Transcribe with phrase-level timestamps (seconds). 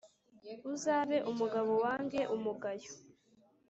[0.71, 2.91] uzabe umugabo, wange umugayo.